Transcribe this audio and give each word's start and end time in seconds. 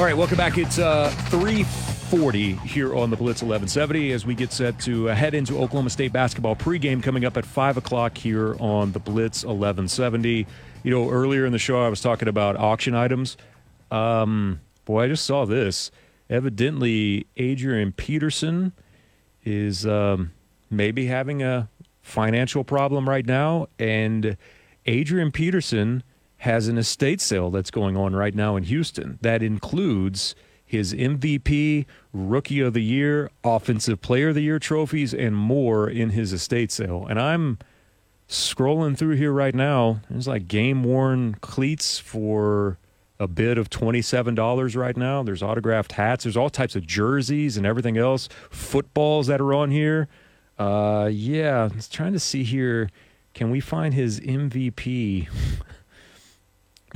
All 0.00 0.06
right, 0.06 0.16
welcome 0.16 0.38
back. 0.38 0.56
It's 0.56 0.78
uh, 0.78 1.10
340 1.28 2.52
here 2.52 2.96
on 2.96 3.10
the 3.10 3.16
Blitz 3.16 3.42
1170 3.42 4.12
as 4.12 4.24
we 4.24 4.34
get 4.34 4.50
set 4.50 4.80
to 4.80 5.10
uh, 5.10 5.14
head 5.14 5.34
into 5.34 5.58
Oklahoma 5.58 5.90
State 5.90 6.10
basketball 6.10 6.56
pregame 6.56 7.02
coming 7.02 7.26
up 7.26 7.36
at 7.36 7.44
5 7.44 7.76
o'clock 7.76 8.16
here 8.16 8.56
on 8.60 8.92
the 8.92 8.98
Blitz 8.98 9.44
1170. 9.44 10.46
You 10.84 10.90
know, 10.90 11.10
earlier 11.10 11.44
in 11.44 11.52
the 11.52 11.58
show, 11.58 11.84
I 11.84 11.90
was 11.90 12.00
talking 12.00 12.28
about 12.28 12.56
auction 12.56 12.94
items. 12.94 13.36
Um, 13.90 14.62
boy, 14.86 15.02
I 15.04 15.08
just 15.08 15.26
saw 15.26 15.44
this. 15.44 15.90
Evidently, 16.30 17.26
Adrian 17.36 17.92
Peterson 17.92 18.72
is 19.44 19.84
um, 19.84 20.32
maybe 20.70 21.08
having 21.08 21.42
a 21.42 21.68
financial 22.00 22.64
problem 22.64 23.06
right 23.06 23.26
now. 23.26 23.66
And 23.78 24.38
Adrian 24.86 25.30
Peterson 25.30 26.02
has 26.40 26.68
an 26.68 26.78
estate 26.78 27.20
sale 27.20 27.50
that's 27.50 27.70
going 27.70 27.96
on 27.98 28.16
right 28.16 28.34
now 28.34 28.56
in 28.56 28.62
Houston 28.64 29.18
that 29.20 29.42
includes 29.42 30.34
his 30.64 30.94
MVP, 30.94 31.84
Rookie 32.14 32.60
of 32.60 32.72
the 32.72 32.82
Year, 32.82 33.30
Offensive 33.44 34.00
Player 34.00 34.30
of 34.30 34.36
the 34.36 34.42
Year 34.42 34.58
trophies, 34.58 35.12
and 35.12 35.36
more 35.36 35.90
in 35.90 36.10
his 36.10 36.32
estate 36.32 36.72
sale. 36.72 37.06
And 37.10 37.20
I'm 37.20 37.58
scrolling 38.26 38.96
through 38.96 39.16
here 39.16 39.32
right 39.32 39.54
now. 39.54 40.00
There's 40.08 40.28
like 40.28 40.48
game 40.48 40.82
worn 40.82 41.34
cleats 41.42 41.98
for 41.98 42.78
a 43.18 43.28
bid 43.28 43.58
of 43.58 43.68
$27 43.68 44.76
right 44.76 44.96
now. 44.96 45.22
There's 45.22 45.42
autographed 45.42 45.92
hats. 45.92 46.24
There's 46.24 46.38
all 46.38 46.48
types 46.48 46.74
of 46.74 46.86
jerseys 46.86 47.58
and 47.58 47.66
everything 47.66 47.98
else. 47.98 48.30
Footballs 48.48 49.26
that 49.26 49.42
are 49.42 49.52
on 49.52 49.70
here. 49.70 50.08
Uh, 50.58 51.10
yeah, 51.12 51.68
I 51.70 51.74
was 51.74 51.86
trying 51.86 52.14
to 52.14 52.20
see 52.20 52.44
here. 52.44 52.88
Can 53.34 53.50
we 53.50 53.60
find 53.60 53.92
his 53.92 54.20
MVP 54.20 55.28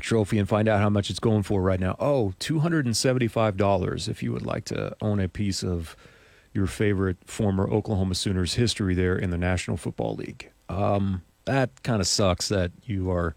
trophy 0.01 0.39
and 0.39 0.49
find 0.49 0.69
out 0.69 0.81
how 0.81 0.91
much 0.91 1.11
it's 1.11 1.19
going 1.19 1.43
for 1.43 1.63
right 1.63 1.81
now? 1.81 1.97
Oh, 1.99 2.35
$275 2.41 4.09
if 4.09 4.23
you 4.23 4.33
would 4.33 4.47
like 4.47 4.65
to 4.67 4.97
own 5.01 5.21
a 5.21 5.29
piece 5.29 5.63
of 5.63 5.97
your 6.53 6.67
favorite 6.67 7.19
former 7.27 7.69
Oklahoma 7.69 8.15
Sooners 8.15 8.55
history 8.55 8.95
there 8.95 9.17
in 9.17 9.31
the 9.31 9.39
National 9.39 9.77
Football 9.77 10.15
League. 10.15 10.51
Um, 10.69 11.23
that 11.45 11.83
kind 11.83 12.01
of 12.01 12.07
sucks 12.07 12.49
that 12.49 12.73
you 12.85 13.11
are 13.11 13.35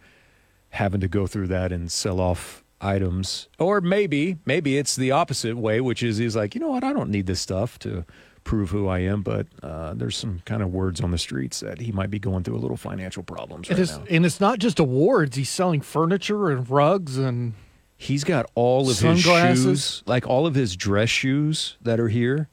having 0.70 1.02
to 1.02 1.08
go 1.08 1.28
through 1.28 1.48
that 1.48 1.72
and 1.72 1.92
sell 1.92 2.20
off 2.20 2.64
items. 2.80 3.48
Or 3.60 3.82
maybe, 3.82 4.38
maybe 4.46 4.78
it's 4.78 4.96
the 4.96 5.12
opposite 5.12 5.58
way, 5.58 5.82
which 5.82 6.04
is 6.04 6.18
he's 6.18 6.36
like, 6.36 6.54
you 6.54 6.62
know 6.62 6.70
what, 6.70 6.84
I 6.84 6.94
don't 6.94 7.10
need 7.10 7.26
this 7.26 7.42
stuff 7.42 7.80
to 7.80 8.06
prove 8.48 8.72
who 8.72 8.88
I 8.88 9.00
am. 9.00 9.22
But 9.22 9.46
uh, 9.62 9.94
there's 9.94 10.18
some 10.18 10.42
kind 10.46 10.64
of 10.64 10.72
words 10.74 11.02
on 11.02 11.12
the 11.12 11.18
streets 11.20 11.60
that 11.60 11.80
he 11.80 11.92
might 11.92 12.10
be 12.10 12.18
going 12.18 12.44
through 12.44 12.56
a 12.56 12.64
little 12.64 12.78
financial 12.78 13.22
problems 13.22 13.70
right 13.70 13.78
It 13.78 13.82
is, 13.84 13.98
now. 13.98 14.06
and 14.10 14.26
it's 14.26 14.40
not 14.40 14.58
just 14.58 14.80
awards. 14.80 15.36
He's 15.38 15.50
selling 15.50 15.82
furniture 15.82 16.50
and 16.50 16.68
rugs 16.70 17.18
and 17.18 17.54
He's 18.00 18.24
got 18.24 18.46
all 18.56 18.90
of 18.90 18.96
Sunglasses. 18.96 19.64
his 19.64 19.64
shoes, 19.64 20.04
like 20.06 20.28
all 20.28 20.46
of 20.46 20.54
his 20.56 20.76
dress 20.76 21.10
shoes 21.10 21.78
that 21.82 22.00
are 22.00 22.10
here. 22.10 22.48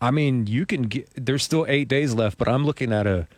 I 0.00 0.10
mean, 0.10 0.46
you 0.46 0.66
can 0.66 0.82
get. 0.82 1.08
There's 1.14 1.42
still 1.42 1.64
eight 1.68 1.88
days 1.88 2.12
left, 2.12 2.36
but 2.36 2.48
I'm 2.48 2.66
looking 2.66 2.92
at 2.92 3.06
a 3.06 3.28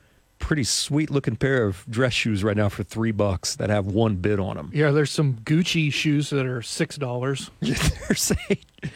pretty 0.40 0.64
sweet 0.64 1.10
looking 1.10 1.36
pair 1.36 1.66
of 1.68 1.84
dress 1.88 2.12
shoes 2.14 2.42
right 2.42 2.56
now 2.56 2.68
for 2.68 2.82
three 2.82 3.12
bucks 3.12 3.54
that 3.56 3.70
have 3.70 3.86
one 3.86 4.16
bid 4.16 4.40
on 4.40 4.56
them. 4.56 4.70
yeah, 4.74 4.90
there's 4.90 5.12
some 5.12 5.34
Gucci 5.44 5.92
shoes 5.92 6.30
that 6.30 6.46
are 6.46 6.62
six 6.62 6.96
dollars. 6.96 7.50
there's 7.60 8.32
a, 8.50 8.52
uh, 8.52 8.88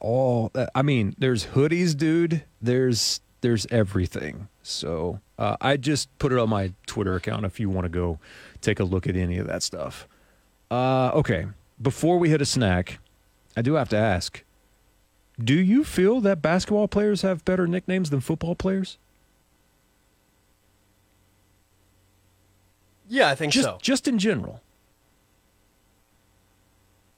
all. 0.00 0.50
I 0.74 0.82
mean, 0.82 1.14
there's 1.18 1.46
hoodies, 1.46 1.96
dude. 1.96 2.44
There's 2.60 3.20
there's 3.40 3.66
everything. 3.70 4.48
So 4.62 5.20
uh, 5.38 5.56
I 5.60 5.76
just 5.76 6.08
put 6.18 6.32
it 6.32 6.38
on 6.38 6.48
my 6.48 6.72
Twitter 6.86 7.14
account 7.14 7.44
if 7.46 7.60
you 7.60 7.68
want 7.70 7.84
to 7.84 7.88
go 7.88 8.18
take 8.60 8.80
a 8.80 8.84
look 8.84 9.06
at 9.06 9.16
any 9.16 9.38
of 9.38 9.46
that 9.46 9.62
stuff. 9.62 10.08
Uh, 10.70 11.10
okay, 11.14 11.46
before 11.80 12.18
we 12.18 12.30
hit 12.30 12.40
a 12.42 12.46
snack, 12.46 12.98
I 13.56 13.62
do 13.62 13.74
have 13.74 13.88
to 13.90 13.96
ask: 13.96 14.42
Do 15.42 15.54
you 15.54 15.84
feel 15.84 16.20
that 16.22 16.42
basketball 16.42 16.88
players 16.88 17.22
have 17.22 17.44
better 17.44 17.66
nicknames 17.66 18.10
than 18.10 18.20
football 18.20 18.54
players? 18.54 18.98
Yeah, 23.08 23.28
I 23.28 23.34
think 23.36 23.52
Just 23.52 23.66
so. 23.68 23.78
just 23.80 24.08
in 24.08 24.18
general. 24.18 24.62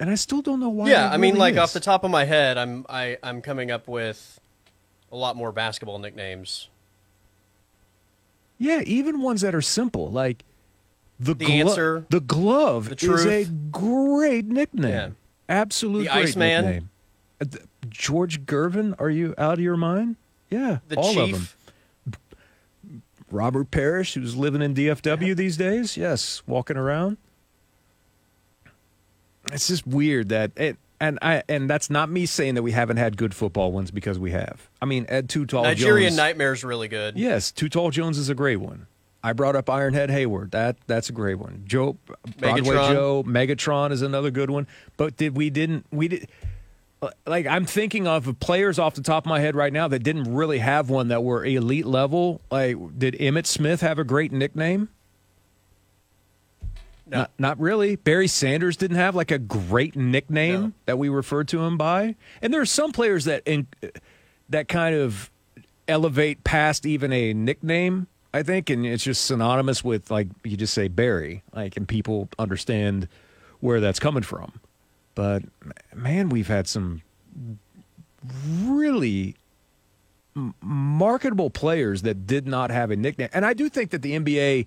And 0.01 0.09
I 0.11 0.15
still 0.15 0.43
don't 0.43 0.61
know 0.61 0.69
why. 0.69 0.91
Yeah, 0.91 1.11
I 1.11 1.17
mean, 1.17 1.35
really 1.35 1.39
like 1.41 1.55
is. 1.55 1.59
off 1.61 1.73
the 1.73 1.81
top 1.81 2.05
of 2.05 2.11
my 2.11 2.25
head, 2.25 2.57
I'm 2.57 2.87
I 2.89 3.19
I'm 3.23 3.43
coming 3.43 3.71
up 3.71 3.89
with 3.89 4.39
a 5.11 5.17
lot 5.17 5.35
more 5.37 5.51
basketball 5.53 5.99
nicknames. 5.99 6.69
Yeah, 8.59 8.81
even 8.83 9.21
ones 9.23 9.41
that 9.43 9.55
are 9.55 9.63
simple, 9.63 10.11
like 10.11 10.45
the, 11.21 11.35
The 11.35 11.45
glo- 11.47 11.55
Answer, 11.55 12.07
The 12.11 12.21
glove 12.21 12.89
The 12.91 13.13
is 13.13 13.25
a 13.27 13.45
great 13.45 14.47
nickname. 14.47 14.91
Yeah. 14.91 15.09
Absolute 15.49 16.05
The 16.05 16.11
great 16.11 16.25
Iceman. 16.29 16.65
nickname. 16.65 16.91
Uh, 17.41 17.45
George 17.89 18.45
Gervin, 18.47 18.95
are 19.01 19.11
you 19.11 19.35
out 19.39 19.55
of 19.55 19.61
your 19.61 19.77
mind? 19.77 20.17
Yeah, 20.51 20.79
The 20.89 20.97
all 20.97 21.15
Chief. 21.15 21.35
of 21.35 21.55
them. 22.05 22.19
Robert 23.31 23.71
Parish, 23.71 24.15
who's 24.15 24.35
living 24.37 24.63
in 24.63 24.75
DFW 24.75 25.37
these 25.37 25.57
days. 25.57 25.97
Yes, 25.97 26.43
walking 26.47 26.77
around. 26.77 27.17
It's 29.53 29.69
just 29.69 29.87
weird 29.87 30.31
that 30.31 30.53
it, 30.57 30.77
and 31.01 31.19
I 31.23 31.43
and 31.49 31.69
that's 31.69 31.91
not 31.91 32.11
me 32.11 32.27
saying 32.27 32.55
that 32.55 32.63
we 32.63 32.73
haven't 32.73 32.97
had 32.97 33.17
good 33.17 33.35
football 33.35 33.73
ones 33.73 33.91
because 33.91 34.19
we 34.19 34.33
have. 34.33 34.69
I 34.83 34.87
mean, 34.87 35.07
Ed 35.09 35.29
Too 35.29 35.47
Tall 35.47 35.65
Nigerian 35.65 36.11
Jones, 36.11 36.17
Nightmare's 36.17 36.65
really 36.65 36.89
good. 36.89 37.17
Yes, 37.17 37.53
Too 37.53 37.69
Tall 37.69 37.91
Jones 37.91 38.19
is 38.19 38.29
a 38.29 38.35
great 38.35 38.57
one. 38.57 38.87
I 39.23 39.33
brought 39.33 39.57
up 39.57 39.67
Ironhead 39.67 40.11
Heyward. 40.11 40.53
That 40.53 40.77
that's 40.87 41.09
a 41.09 41.13
great 41.13 41.37
one. 41.37 41.65
Joe 41.67 41.97
Broadway 42.39 42.61
Megatron. 42.61 42.93
Joe 42.93 43.25
Megatron 43.25 43.91
is 43.91 44.03
another 44.03 44.31
good 44.31 44.51
one. 44.51 44.67
But 44.97 45.17
did 45.17 45.37
we 45.37 45.51
didn't 45.51 45.87
we 45.91 46.09
did 46.09 46.29
like 47.27 47.47
I'm 47.47 47.65
thinking 47.65 48.07
of 48.07 48.39
players 48.41 48.79
off 48.79 48.95
the 48.95 49.03
top 49.03 49.25
of 49.25 49.29
my 49.29 49.41
head 49.41 49.55
right 49.57 49.73
now 49.73 49.89
that 49.89 50.01
didn't 50.01 50.33
really 50.35 50.59
have 50.59 50.91
one 50.91 51.09
that 51.09 51.23
were 51.23 51.45
elite 51.45 51.87
level. 51.87 52.41
Like 52.51 52.77
did 52.97 53.15
Emmitt 53.15 53.47
Smith 53.47 53.81
have 53.81 53.99
a 53.99 54.05
great 54.05 54.33
nickname? 54.33 54.89
No. 57.11 57.19
Not, 57.19 57.31
not 57.39 57.61
really. 57.61 57.97
Barry 57.97 58.29
Sanders 58.29 58.77
didn't 58.77 58.97
have 58.97 59.15
like 59.15 59.31
a 59.31 59.39
great 59.39 59.97
nickname 59.97 60.61
No. 60.61 60.73
that 60.87 60.99
we 60.99 61.09
referred 61.09 61.49
to 61.49 61.63
him 61.63 61.77
by. 61.79 62.17
And 62.43 62.53
there 62.53 62.61
are 62.61 62.67
some 62.67 62.93
players 62.93 63.25
that 63.25 63.43
in, 63.47 63.67
that 64.49 64.69
kind 64.69 64.95
of 64.95 65.31
elevate 65.87 66.45
past 66.45 66.85
even 66.87 67.13
a 67.13 67.33
nickname. 67.33 68.07
I 68.35 68.43
think, 68.43 68.69
and 68.69 68.85
it's 68.85 69.03
just 69.03 69.25
synonymous 69.25 69.83
with 69.83 70.11
like 70.11 70.29
you 70.45 70.57
just 70.57 70.75
say 70.75 70.89
Barry, 70.89 71.43
like, 71.55 71.79
and 71.79 71.89
people 71.89 72.29
understand 72.39 73.09
where 73.61 73.81
that's 73.81 73.99
coming 73.99 74.23
from. 74.23 74.61
But 75.15 75.45
man, 75.95 76.29
we've 76.29 76.47
had 76.47 76.69
some 76.69 77.01
really 78.65 79.35
marketable 80.61 81.51
players 81.51 82.03
that 82.03 82.27
did 82.27 82.47
not 82.47 82.71
have 82.71 82.91
a 82.91 82.97
nickname. 82.97 83.29
And 83.33 83.45
I 83.45 83.55
do 83.55 83.69
think 83.69 83.91
that 83.91 84.03
the 84.03 84.13
NBA, 84.19 84.67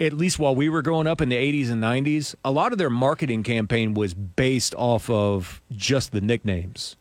at 0.00 0.14
least 0.14 0.38
while 0.38 0.54
we 0.54 0.68
were 0.68 0.82
growing 0.82 1.06
up 1.06 1.20
in 1.20 1.28
the 1.28 1.36
80s 1.36 1.70
and 1.70 1.82
90s, 1.82 2.34
a 2.44 2.50
lot 2.50 2.72
of 2.72 2.78
their 2.78 2.90
marketing 2.90 3.42
campaign 3.42 3.92
was 3.92 4.14
based 4.14 4.74
off 4.76 5.10
of 5.10 5.60
just 5.70 6.12
the 6.12 6.22
nicknames. 6.22 6.96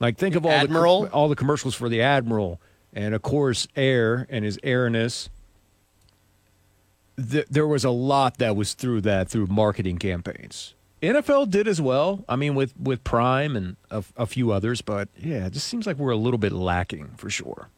Like 0.00 0.16
think 0.16 0.34
of 0.34 0.44
all 0.44 0.52
Admiral? 0.52 1.02
the 1.02 1.10
all 1.10 1.28
the 1.28 1.36
commercials 1.36 1.74
for 1.74 1.88
the 1.88 2.00
Admiral 2.00 2.60
and 2.92 3.14
of 3.14 3.22
course 3.22 3.68
Air 3.76 4.26
and 4.30 4.44
his 4.44 4.58
airness. 4.62 5.28
Th- 7.30 7.46
there 7.48 7.66
was 7.66 7.84
a 7.84 7.90
lot 7.90 8.38
that 8.38 8.56
was 8.56 8.74
through 8.74 9.02
that 9.02 9.28
through 9.28 9.46
marketing 9.46 9.98
campaigns. 9.98 10.74
NFL 11.00 11.50
did 11.50 11.68
as 11.68 11.80
well. 11.80 12.24
I 12.28 12.34
mean, 12.36 12.54
with 12.54 12.74
with 12.78 13.04
Prime 13.04 13.56
and 13.56 13.76
a, 13.90 14.02
a 14.16 14.26
few 14.26 14.50
others, 14.50 14.80
but 14.80 15.08
yeah, 15.16 15.46
it 15.46 15.52
just 15.52 15.68
seems 15.68 15.86
like 15.86 15.96
we're 15.96 16.10
a 16.10 16.16
little 16.16 16.38
bit 16.38 16.52
lacking 16.52 17.12
for 17.16 17.30
sure. 17.30 17.68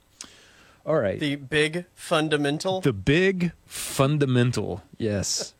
All 0.87 0.95
right, 1.01 1.19
The 1.19 1.35
big 1.35 1.85
fundamental. 1.95 2.81
the 2.81 2.93
big 2.93 3.51
fundamental, 3.65 4.83
yes. 4.97 5.55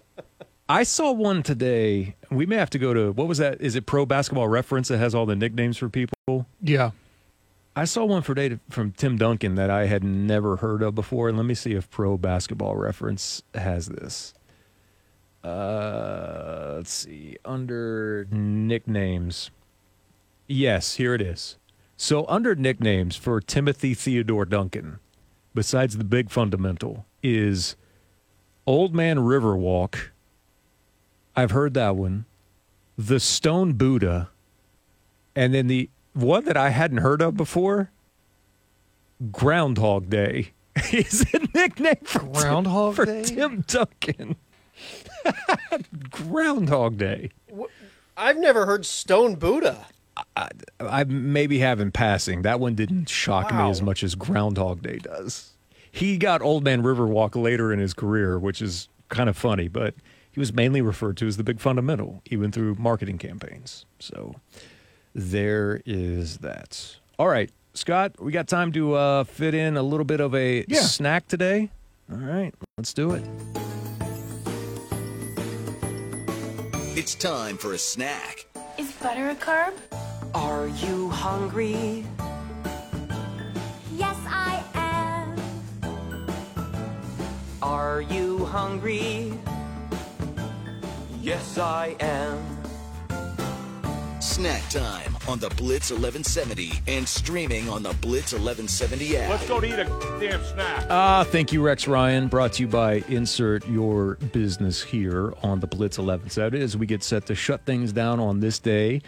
I 0.68 0.82
saw 0.82 1.10
one 1.12 1.42
today. 1.42 2.16
We 2.30 2.44
may 2.44 2.56
have 2.56 2.68
to 2.70 2.78
go 2.78 2.92
to 2.92 3.10
what 3.12 3.26
was 3.26 3.38
that? 3.38 3.62
Is 3.62 3.74
it 3.74 3.86
Pro 3.86 4.04
Basketball 4.04 4.46
Reference 4.48 4.88
that 4.88 4.98
has 4.98 5.14
all 5.14 5.24
the 5.24 5.34
nicknames 5.36 5.78
for 5.78 5.88
people? 5.88 6.44
Yeah, 6.60 6.90
I 7.74 7.84
saw 7.86 8.04
one 8.04 8.20
for 8.20 8.34
today 8.34 8.58
from 8.68 8.92
Tim 8.92 9.16
Duncan 9.16 9.54
that 9.54 9.70
I 9.70 9.86
had 9.86 10.04
never 10.04 10.56
heard 10.56 10.82
of 10.82 10.94
before. 10.94 11.30
And 11.30 11.38
let 11.38 11.46
me 11.46 11.54
see 11.54 11.72
if 11.72 11.88
Pro 11.88 12.18
Basketball 12.18 12.76
Reference 12.76 13.42
has 13.54 13.86
this. 13.86 14.34
Uh, 15.42 16.74
let's 16.76 16.92
see. 16.92 17.38
Under 17.46 18.26
nicknames. 18.30 19.50
Yes, 20.46 20.96
here 20.96 21.14
it 21.14 21.22
is. 21.22 21.56
So, 22.00 22.24
under 22.28 22.54
nicknames 22.54 23.16
for 23.16 23.40
Timothy 23.40 23.92
Theodore 23.92 24.44
Duncan, 24.44 25.00
besides 25.52 25.96
the 25.98 26.04
big 26.04 26.30
fundamental, 26.30 27.06
is 27.24 27.74
Old 28.68 28.94
Man 28.94 29.18
Riverwalk. 29.18 30.10
I've 31.34 31.50
heard 31.50 31.74
that 31.74 31.96
one. 31.96 32.24
The 32.96 33.18
Stone 33.18 33.72
Buddha. 33.72 34.30
And 35.34 35.52
then 35.52 35.66
the 35.66 35.90
one 36.12 36.44
that 36.44 36.56
I 36.56 36.70
hadn't 36.70 36.98
heard 36.98 37.20
of 37.20 37.36
before, 37.36 37.90
Groundhog 39.32 40.08
Day, 40.08 40.52
is 40.92 41.26
a 41.34 41.40
nickname 41.52 41.96
for 42.04 42.20
Tim- 42.20 42.32
Groundhog 42.32 42.94
for 42.94 43.06
Day? 43.06 43.24
Tim 43.24 43.64
Duncan. 43.66 44.36
Groundhog 46.10 46.96
Day. 46.96 47.30
I've 48.16 48.38
never 48.38 48.66
heard 48.66 48.86
Stone 48.86 49.34
Buddha. 49.34 49.86
I 50.80 51.04
maybe 51.04 51.58
have 51.58 51.80
in 51.80 51.90
passing. 51.92 52.42
That 52.42 52.60
one 52.60 52.74
didn't 52.74 53.08
shock 53.08 53.52
me 53.52 53.68
as 53.70 53.82
much 53.82 54.02
as 54.02 54.14
Groundhog 54.14 54.82
Day 54.82 54.98
does. 54.98 55.52
He 55.90 56.16
got 56.18 56.42
Old 56.42 56.64
Man 56.64 56.82
Riverwalk 56.82 57.34
later 57.40 57.72
in 57.72 57.78
his 57.78 57.94
career, 57.94 58.38
which 58.38 58.60
is 58.62 58.88
kind 59.08 59.28
of 59.28 59.36
funny, 59.36 59.68
but 59.68 59.94
he 60.30 60.38
was 60.38 60.52
mainly 60.52 60.80
referred 60.82 61.16
to 61.18 61.26
as 61.26 61.36
the 61.36 61.42
big 61.44 61.60
fundamental, 61.60 62.22
even 62.26 62.52
through 62.52 62.76
marketing 62.78 63.18
campaigns. 63.18 63.84
So 63.98 64.36
there 65.14 65.80
is 65.86 66.38
that. 66.38 66.96
All 67.18 67.28
right, 67.28 67.50
Scott, 67.74 68.12
we 68.20 68.30
got 68.32 68.46
time 68.48 68.70
to 68.72 68.94
uh, 68.94 69.24
fit 69.24 69.54
in 69.54 69.76
a 69.76 69.82
little 69.82 70.04
bit 70.04 70.20
of 70.20 70.34
a 70.34 70.64
Yeah. 70.68 70.80
snack 70.82 71.26
today. 71.26 71.70
All 72.10 72.18
right, 72.18 72.54
let's 72.76 72.92
do 72.92 73.12
it. 73.12 73.24
It's 76.96 77.14
time 77.14 77.56
for 77.56 77.72
a 77.74 77.78
snack. 77.78 78.46
Is 78.76 78.90
butter 78.92 79.30
a 79.30 79.34
carb? 79.34 79.72
Are 80.34 80.68
you 80.68 81.08
hungry? 81.08 82.04
Yes, 83.96 84.16
I 84.26 84.62
am. 84.74 85.36
Are 87.62 88.02
you 88.02 88.44
hungry? 88.44 89.32
Yes, 91.20 91.58
I 91.58 91.96
am. 92.00 92.38
Snack 94.20 94.68
time 94.70 95.16
on 95.26 95.38
the 95.38 95.48
Blitz 95.50 95.90
1170 95.90 96.72
and 96.86 97.08
streaming 97.08 97.68
on 97.68 97.82
the 97.82 97.94
Blitz 97.94 98.32
1170 98.32 99.16
app. 99.16 99.30
Let's 99.30 99.48
go 99.48 99.60
to 99.60 99.66
eat 99.66 99.72
a 99.72 99.84
damn 100.20 100.44
snack. 100.44 100.86
Ah, 100.90 101.24
thank 101.28 101.52
you, 101.52 101.62
Rex 101.62 101.88
Ryan. 101.88 102.28
Brought 102.28 102.52
to 102.54 102.62
you 102.62 102.68
by 102.68 103.02
Insert 103.08 103.66
Your 103.66 104.14
Business 104.32 104.82
here 104.82 105.34
on 105.42 105.60
the 105.60 105.66
Blitz 105.66 105.98
1170 105.98 106.60
as 106.62 106.76
we 106.76 106.86
get 106.86 107.02
set 107.02 107.26
to 107.26 107.34
shut 107.34 107.62
things 107.64 107.92
down 107.92 108.20
on 108.20 108.40
this 108.40 108.58
day 108.58 109.02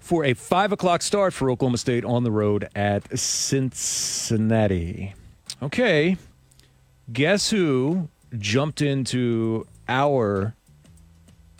for 0.00 0.24
a 0.24 0.34
5 0.34 0.72
o'clock 0.72 1.02
start 1.02 1.32
for 1.32 1.50
Oklahoma 1.50 1.78
State 1.78 2.04
on 2.04 2.24
the 2.24 2.32
road 2.32 2.68
at 2.74 3.16
Cincinnati. 3.16 5.14
Okay, 5.62 6.16
guess 7.12 7.50
who 7.50 8.08
jumped 8.38 8.80
into 8.80 9.66
our 9.88 10.54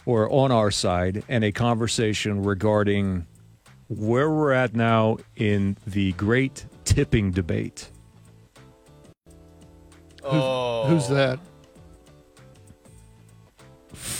or 0.07 0.31
on 0.33 0.51
our 0.51 0.71
side 0.71 1.23
and 1.29 1.45
a 1.45 1.53
conversation 1.53 2.43
regarding 2.43 3.27
where 3.89 4.31
we're 4.31 4.53
at 4.53 4.75
now 4.75 5.19
in 5.37 5.77
the 5.87 6.13
great 6.13 6.65
tipping 6.85 7.31
debate. 7.31 7.91
Oh, 10.23 10.87
Who's 10.87 11.09
that? 11.09 11.39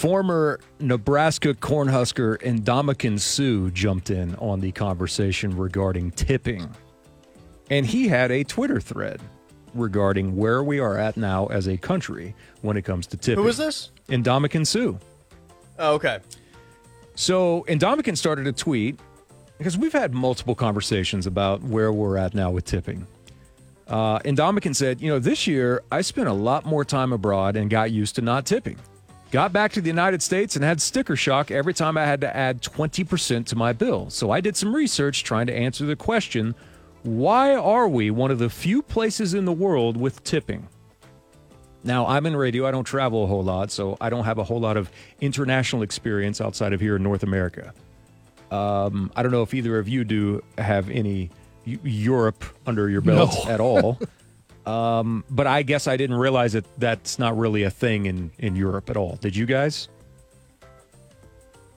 Former 0.01 0.59
Nebraska 0.79 1.53
Cornhusker 1.53 2.39
Ndamukong 2.39 3.21
Suh 3.21 3.71
jumped 3.71 4.09
in 4.09 4.35
on 4.37 4.61
the 4.61 4.73
conversation 4.73 5.55
regarding 5.55 6.13
tipping. 6.13 6.75
And 7.69 7.85
he 7.85 8.09
had 8.09 8.31
a 8.31 8.43
Twitter 8.43 8.81
thread 8.81 9.21
regarding 9.75 10.35
where 10.37 10.63
we 10.63 10.79
are 10.81 10.97
at 10.97 11.19
now 11.19 11.49
as 11.49 11.69
a 11.69 11.77
country 11.77 12.35
when 12.63 12.79
it 12.79 12.83
comes 12.83 13.07
to 13.09 13.19
tipping. 13.19 13.45
Who 13.45 13.51
is 13.51 13.59
this? 13.59 13.91
Ndamukong 14.09 14.67
Suh. 14.67 14.95
Oh, 15.79 15.95
okay. 15.97 16.21
So 17.15 17.67
Ndamukong 17.69 18.17
started 18.17 18.47
a 18.47 18.53
tweet 18.53 18.99
because 19.59 19.77
we've 19.77 19.93
had 19.93 20.15
multiple 20.15 20.55
conversations 20.55 21.27
about 21.27 21.63
where 21.63 21.93
we're 21.93 22.17
at 22.17 22.33
now 22.33 22.51
with 22.51 22.65
tipping. 22.65 23.07
Uh, 23.87 24.21
Ndamukong 24.21 24.75
said, 24.75 25.03
you 25.03 25.11
know, 25.11 25.19
this 25.19 25.47
year 25.47 25.83
I 25.93 26.01
spent 26.01 26.29
a 26.29 26.33
lot 26.33 26.65
more 26.65 26.87
time 26.87 27.13
abroad 27.13 27.55
and 27.55 27.69
got 27.69 27.91
used 27.91 28.15
to 28.15 28.23
not 28.23 28.47
tipping. 28.47 28.79
Got 29.31 29.53
back 29.53 29.73
to 29.73 29.81
the 29.81 29.87
United 29.89 30.23
States 30.23 30.57
and 30.57 30.65
had 30.65 30.81
sticker 30.83 31.15
shock 31.15 31.51
every 31.53 31.73
time 31.73 31.97
I 31.97 32.05
had 32.05 32.21
to 32.23 32.37
add 32.37 32.63
20% 32.63 33.47
to 33.47 33.57
my 33.57 33.73
bill. 33.73 34.11
So 34.11 34.31
I 34.33 34.41
did 34.41 34.57
some 34.57 34.75
research 34.75 35.23
trying 35.23 35.47
to 35.47 35.55
answer 35.55 35.87
the 35.87 35.97
question 35.97 36.55
why 37.03 37.55
are 37.55 37.89
we 37.89 38.11
one 38.11 38.31
of 38.31 38.39
the 38.39 38.51
few 38.51 38.83
places 38.83 39.33
in 39.33 39.47
the 39.47 39.53
world 39.53 39.97
with 39.97 40.23
tipping? 40.23 40.69
Now, 41.83 42.07
I'm 42.07 42.27
in 42.27 42.37
radio. 42.37 42.67
I 42.67 42.73
don't 42.73 42.85
travel 42.85 43.25
a 43.25 43.27
whole 43.27 43.43
lot, 43.43 43.71
so 43.71 43.97
I 44.03 44.11
don't 44.11 44.25
have 44.27 44.37
a 44.37 44.45
whole 44.45 44.61
lot 44.61 44.77
of 44.77 44.91
international 45.23 45.81
experience 45.81 46.43
outside 46.43 46.75
of 46.75 46.81
here 46.81 46.97
in 46.97 47.03
North 47.03 47.23
America. 47.23 47.73
Um, 48.51 49.11
I 49.17 49.23
don't 49.23 49.33
know 49.33 49.41
if 49.41 49.55
either 49.55 49.79
of 49.79 49.89
you 49.89 50.05
do 50.05 50.43
have 50.59 50.91
any 50.91 51.31
Europe 51.65 52.45
under 52.67 52.91
your 52.91 53.01
belt 53.01 53.35
No. 53.47 53.51
at 53.51 53.61
all. 53.61 53.99
um, 54.67 55.25
but 55.31 55.47
I 55.47 55.63
guess 55.63 55.87
I 55.87 55.97
didn't 55.97 56.17
realize 56.17 56.53
that 56.53 56.65
that's 56.79 57.19
not 57.19 57.37
really 57.37 57.63
a 57.63 57.71
thing 57.71 58.07
in, 58.07 58.31
in 58.39 58.57
Europe 58.57 58.91
at 58.91 58.97
all. 58.97 59.17
Did 59.21 59.35
you 59.37 59.47
guys? 59.47 59.89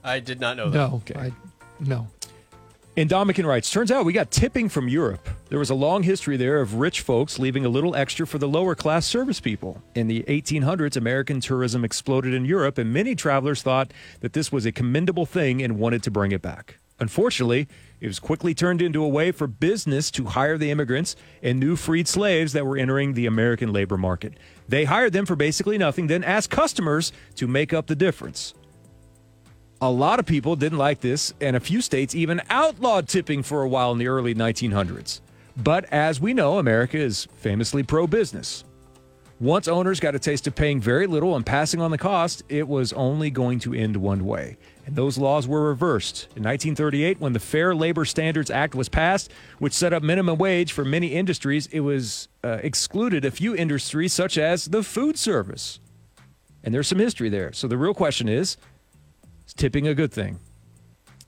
I 0.04 0.20
did 0.20 0.40
not 0.40 0.58
know 0.58 0.70
that. 0.70 0.78
No, 0.78 0.96
Okay. 0.98 1.20
I, 1.20 1.32
no. 1.80 2.08
Ndamukong 2.96 3.46
writes, 3.46 3.72
turns 3.72 3.90
out 3.90 4.06
we 4.06 4.14
got 4.14 4.30
tipping 4.30 4.70
from 4.70 4.88
Europe. 4.88 5.28
There 5.50 5.58
was 5.58 5.72
a 5.72 5.76
long 5.76 6.04
history 6.04 6.38
there 6.38 6.62
of 6.62 6.76
rich 6.76 7.02
folks 7.02 7.40
leaving 7.40 7.66
a 7.66 7.70
little 7.70 7.96
extra 7.96 8.28
for 8.28 8.38
the 8.38 8.48
lower 8.48 8.76
class 8.76 9.08
service 9.08 9.40
people. 9.40 9.82
In 9.96 10.08
the 10.08 10.22
1800s, 10.28 10.96
American 10.96 11.40
tourism 11.40 11.84
exploded 11.84 12.36
in 12.36 12.46
Europe, 12.46 12.78
and 12.78 12.94
many 12.94 13.16
travelers 13.16 13.64
thought 13.64 13.92
that 14.20 14.34
this 14.34 14.52
was 14.52 14.68
a 14.68 14.72
commendable 14.72 15.26
thing 15.26 15.64
and 15.64 15.80
wanted 15.80 16.04
to 16.04 16.12
bring 16.12 16.32
it 16.34 16.44
back. 16.44 16.78
Unfortunately, 17.00 17.68
it 18.00 18.08
was 18.08 18.20
quickly 18.20 18.54
turned 18.54 18.82
into 18.82 19.04
a 19.04 19.08
way 19.08 19.32
for 19.32 19.48
business 19.48 20.12
to 20.12 20.26
hire 20.26 20.58
the 20.58 20.72
immigrants 20.72 21.16
and 21.42 21.60
new 21.60 21.76
freed 21.76 22.08
slaves 22.08 22.54
that 22.54 22.66
were 22.66 22.78
entering 22.78 23.14
the 23.14 23.26
American 23.26 23.74
labor 23.74 23.98
market. 23.98 24.34
They 24.68 24.86
hired 24.86 25.14
them 25.14 25.26
for 25.26 25.36
basically 25.36 25.78
nothing, 25.78 26.08
then 26.08 26.24
asked 26.24 26.50
customers 26.50 27.12
to 27.36 27.48
make 27.48 27.74
up 27.74 27.88
the 27.88 27.96
difference. 27.96 28.54
A 29.82 29.92
lot 29.92 30.20
of 30.20 30.26
people 30.26 30.56
didn't 30.56 30.78
like 30.78 31.02
this, 31.02 31.34
and 31.42 31.56
a 31.56 31.60
few 31.60 31.82
states 31.82 32.16
even 32.16 32.42
outlawed 32.50 33.08
tipping 33.08 33.44
for 33.44 33.64
a 33.64 33.68
while 33.68 33.92
in 33.92 33.98
the 33.98 34.08
early 34.08 34.34
1900s. 34.34 35.20
But 35.58 35.86
as 35.92 36.22
we 36.22 36.34
know, 36.34 36.58
America 36.58 36.98
is 36.98 37.28
famously 37.36 37.84
pro 37.84 38.08
business. 38.08 38.64
Once 39.44 39.68
owners 39.68 40.00
got 40.00 40.16
a 40.16 40.20
taste 40.20 40.48
of 40.48 40.56
paying 40.56 40.80
very 40.80 41.06
little 41.06 41.36
and 41.36 41.46
passing 41.46 41.82
on 41.82 41.92
the 41.92 41.98
cost, 41.98 42.42
it 42.48 42.66
was 42.66 42.94
only 42.94 43.30
going 43.30 43.60
to 43.60 43.74
end 43.74 43.98
one 43.98 44.24
way. 44.24 44.56
And 44.86 44.96
those 44.96 45.18
laws 45.18 45.50
were 45.50 45.68
reversed. 45.68 46.28
In 46.38 46.44
1938, 46.44 47.20
when 47.20 47.34
the 47.34 47.42
Fair 47.42 47.76
Labor 47.76 48.06
Standards 48.06 48.50
Act 48.50 48.74
was 48.74 48.88
passed, 48.88 49.30
which 49.60 49.74
set 49.74 49.92
up 49.92 50.02
minimum 50.02 50.38
wage 50.38 50.72
for 50.72 50.86
many 50.86 51.08
industries, 51.08 51.68
it 51.74 51.82
was 51.82 52.30
uh, 52.42 52.60
excluded 52.64 53.26
a 53.26 53.32
few 53.32 53.54
industries 53.54 54.14
such 54.14 54.38
as 54.38 54.64
the 54.68 54.82
food 54.82 55.18
service. 55.18 55.82
And 56.64 56.74
there's 56.74 56.88
some 56.88 57.00
history 57.00 57.28
there. 57.28 57.52
So 57.52 57.68
the 57.68 57.78
real 57.78 57.94
question 57.94 58.30
is 58.30 58.56
is 59.46 59.54
tipping 59.54 59.86
a 59.90 59.94
good 59.94 60.14
thing? 60.14 60.40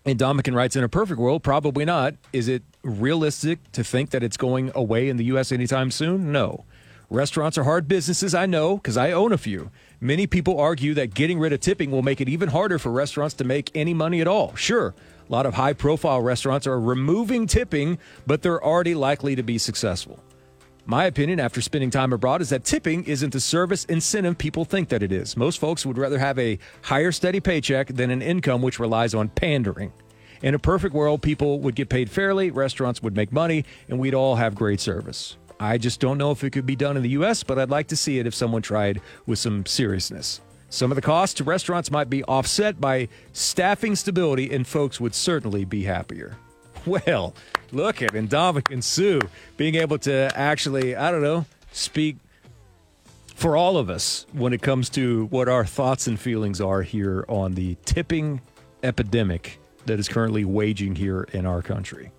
And 0.06 0.18
Ndamukong 0.18 0.56
writes, 0.56 0.78
in 0.78 0.86
a 0.86 0.90
perfect 0.90 1.20
world, 1.20 1.44
probably 1.44 1.84
not. 1.84 2.16
Is 2.32 2.48
it 2.48 2.64
realistic 2.82 3.74
to 3.74 3.84
think 3.84 4.12
that 4.12 4.24
it's 4.24 4.38
going 4.38 4.72
away 4.74 5.10
in 5.10 5.18
the 5.18 5.26
U.S. 5.26 5.52
anytime 5.52 5.92
soon? 5.92 6.32
No. 6.32 6.64
Restaurants 7.10 7.58
are 7.58 7.64
hard 7.64 7.88
businesses, 7.88 8.34
I 8.34 8.48
know, 8.48 8.78
because 8.78 8.98
I 8.98 9.12
own 9.12 9.32
a 9.32 9.38
few. 9.38 9.70
Many 10.02 10.26
people 10.26 10.60
argue 10.60 10.96
that 10.96 11.14
getting 11.14 11.40
rid 11.40 11.54
of 11.54 11.60
tipping 11.60 11.92
will 11.92 12.02
make 12.02 12.20
it 12.20 12.28
even 12.28 12.50
harder 12.50 12.80
for 12.80 12.92
restaurants 12.92 13.36
to 13.36 13.44
make 13.44 13.70
any 13.76 13.94
money 13.94 14.22
at 14.22 14.28
all. 14.28 14.56
Sure, 14.56 14.96
a 15.28 15.32
lot 15.32 15.46
of 15.46 15.54
high 15.54 15.74
profile 15.74 16.22
restaurants 16.22 16.66
are 16.66 16.80
removing 16.80 17.46
tipping, 17.46 18.00
but 18.26 18.42
they're 18.42 18.64
already 18.64 18.96
likely 18.96 19.36
to 19.36 19.44
be 19.44 19.60
successful. 19.60 20.20
My 20.88 21.06
opinion 21.06 21.40
after 21.40 21.62
spending 21.62 21.90
time 21.90 22.14
abroad 22.14 22.42
is 22.42 22.50
that 22.50 22.64
tipping 22.64 23.04
isn't 23.06 23.34
the 23.34 23.40
service 23.40 23.86
incentive 23.86 24.38
people 24.38 24.66
think 24.66 24.90
that 24.90 25.02
it 25.02 25.12
is. 25.12 25.36
Most 25.36 25.60
folks 25.60 25.86
would 25.86 25.98
rather 25.98 26.20
have 26.20 26.38
a 26.38 26.60
higher 26.84 27.12
steady 27.12 27.40
paycheck 27.40 27.88
than 27.88 28.12
an 28.12 28.22
income 28.22 28.62
which 28.62 28.80
relies 28.80 29.14
on 29.14 29.30
pandering. 29.30 29.94
In 30.42 30.54
a 30.54 30.60
perfect 30.60 30.94
world, 30.94 31.22
people 31.22 31.60
would 31.62 31.76
get 31.76 31.90
paid 31.90 32.10
fairly, 32.10 32.52
restaurants 32.52 33.02
would 33.02 33.16
make 33.16 33.32
money, 33.32 33.66
and 33.90 33.98
we'd 34.00 34.14
all 34.14 34.36
have 34.36 34.54
great 34.54 34.80
service. 34.80 35.38
I 35.60 35.78
just 35.78 36.00
don't 36.00 36.18
know 36.18 36.32
if 36.32 36.44
it 36.44 36.52
could 36.52 36.66
be 36.66 36.76
done 36.76 36.98
in 36.98 37.04
the 37.04 37.10
U.S., 37.10 37.44
but 37.44 37.58
I'd 37.58 37.70
like 37.70 37.88
to 37.88 37.96
see 37.96 38.20
it 38.20 38.28
if 38.28 38.36
someone 38.36 38.62
tried 38.62 39.02
with 39.26 39.40
some 39.40 39.66
seriousness. 39.66 40.42
Some 40.70 40.92
of 40.92 40.96
the 40.96 41.02
costs 41.02 41.36
to 41.36 41.44
restaurants 41.44 41.92
might 41.92 42.10
be 42.10 42.24
offset 42.26 42.82
by 42.82 43.08
staffing 43.32 43.96
stability, 43.96 44.54
and 44.54 44.68
folks 44.68 45.00
would 45.00 45.16
certainly 45.16 45.66
be 45.66 45.84
happier. 45.84 46.38
Well, 46.86 47.34
look 47.72 48.04
at 48.04 48.12
Ndamukong 48.12 48.84
Suh 48.84 49.28
being 49.58 49.74
able 49.74 49.98
to 50.00 50.32
actually, 50.36 50.96
I 50.96 51.10
don't 51.10 51.24
know, 51.24 51.48
speak 51.72 52.18
for 53.34 53.58
all 53.58 53.78
of 53.78 53.90
us 53.90 54.28
when 54.34 54.54
it 54.54 54.62
comes 54.62 54.90
to 54.92 55.26
what 55.26 55.50
our 55.50 55.66
thoughts 55.66 56.06
and 56.06 56.20
feelings 56.20 56.62
are 56.62 56.84
here 56.84 57.26
on 57.28 57.56
the 57.56 57.76
tipping 57.86 58.40
epidemic 58.84 59.60
that 59.88 60.00
is 60.00 60.08
currently 60.08 60.46
waging 60.46 60.96
here 60.96 61.24
in 61.34 61.48
our 61.48 61.64
country. 61.64 62.12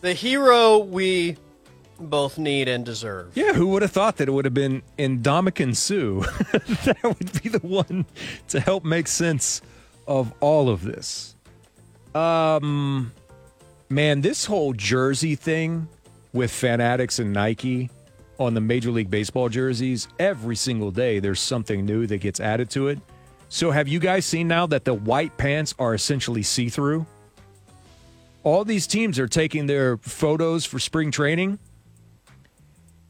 The 0.00 0.14
hero 0.14 0.78
we 0.78 1.36
both 2.10 2.38
need 2.38 2.68
and 2.68 2.84
deserve. 2.84 3.32
Yeah, 3.34 3.52
who 3.52 3.68
would 3.68 3.82
have 3.82 3.92
thought 3.92 4.16
that 4.16 4.28
it 4.28 4.32
would 4.32 4.44
have 4.44 4.54
been 4.54 4.82
Ndamukong 4.98 5.76
Suh 5.76 6.20
that 6.84 7.02
would 7.02 7.42
be 7.42 7.48
the 7.48 7.66
one 7.66 8.06
to 8.48 8.60
help 8.60 8.84
make 8.84 9.08
sense 9.08 9.62
of 10.06 10.32
all 10.40 10.68
of 10.68 10.82
this? 10.82 11.34
Um, 12.14 13.12
man, 13.88 14.20
this 14.20 14.44
whole 14.44 14.72
jersey 14.72 15.34
thing 15.34 15.88
with 16.32 16.50
Fanatics 16.50 17.18
and 17.18 17.32
Nike 17.32 17.90
on 18.38 18.54
the 18.54 18.60
Major 18.60 18.90
League 18.90 19.10
Baseball 19.10 19.48
jerseys, 19.48 20.08
every 20.18 20.56
single 20.56 20.90
day 20.90 21.20
there's 21.20 21.40
something 21.40 21.84
new 21.84 22.06
that 22.06 22.18
gets 22.18 22.40
added 22.40 22.70
to 22.70 22.88
it. 22.88 22.98
So 23.48 23.70
have 23.70 23.86
you 23.86 23.98
guys 23.98 24.24
seen 24.24 24.48
now 24.48 24.66
that 24.68 24.84
the 24.84 24.94
white 24.94 25.36
pants 25.36 25.74
are 25.78 25.94
essentially 25.94 26.42
see 26.42 26.68
through? 26.68 27.06
All 28.44 28.64
these 28.64 28.86
teams 28.86 29.18
are 29.18 29.28
taking 29.28 29.66
their 29.66 29.98
photos 29.98 30.64
for 30.64 30.78
spring 30.78 31.10
training, 31.10 31.58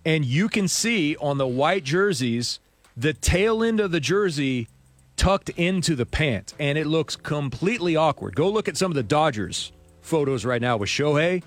and 0.04 0.24
you 0.24 0.48
can 0.48 0.68
see 0.68 1.16
on 1.16 1.38
the 1.38 1.46
white 1.46 1.84
jerseys 1.84 2.60
the 2.96 3.12
tail 3.12 3.62
end 3.62 3.80
of 3.80 3.90
the 3.90 4.00
jersey 4.00 4.68
tucked 5.16 5.50
into 5.50 5.94
the 5.94 6.06
pant, 6.06 6.54
and 6.58 6.76
it 6.76 6.86
looks 6.86 7.16
completely 7.16 7.96
awkward. 7.96 8.34
Go 8.34 8.48
look 8.48 8.68
at 8.68 8.76
some 8.76 8.90
of 8.90 8.94
the 8.94 9.02
Dodgers 9.02 9.72
photos 10.00 10.44
right 10.44 10.60
now 10.60 10.76
with 10.76 10.88
Shohei. 10.88 11.42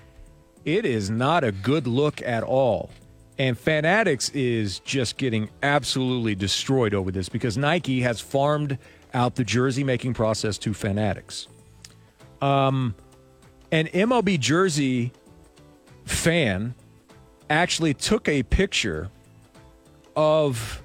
It 0.64 0.84
is 0.84 1.10
not 1.10 1.44
a 1.44 1.52
good 1.52 1.86
look 1.86 2.22
at 2.22 2.42
all. 2.42 2.90
And 3.38 3.58
Fanatics 3.58 4.30
is 4.30 4.80
just 4.80 5.18
getting 5.18 5.50
absolutely 5.62 6.34
destroyed 6.34 6.94
over 6.94 7.10
this 7.10 7.28
because 7.28 7.58
Nike 7.58 8.00
has 8.00 8.20
farmed 8.20 8.78
out 9.12 9.34
the 9.34 9.44
jersey 9.44 9.84
making 9.84 10.14
process 10.14 10.56
to 10.58 10.72
Fanatics. 10.72 11.46
Um, 12.40 12.94
an 13.70 13.86
MLB 13.88 14.40
jersey 14.40 15.12
fan 16.04 16.74
actually 17.50 17.94
took 17.94 18.28
a 18.28 18.42
picture 18.42 19.08
of, 20.14 20.82